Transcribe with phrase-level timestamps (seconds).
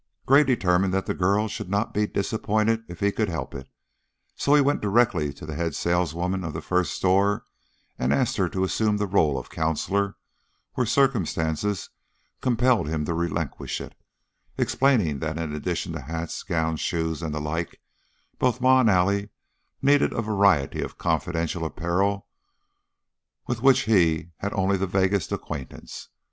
[0.25, 3.69] Gray determined that the girl should not be disappointed if he could help it,
[4.35, 7.45] so he went directly to the head saleswoman of the first store,
[7.99, 10.15] and asked her to assume the role of counselor
[10.73, 11.91] where circumstance
[12.41, 13.93] compelled him to relinquish it,
[14.57, 17.79] explaining that in addition to hats, gowns, shoes, and the like,
[18.39, 19.29] both Ma and Allie
[19.83, 22.25] needed a variety of confidential apparel
[23.45, 26.09] with which he had only the vaguest acquaintance.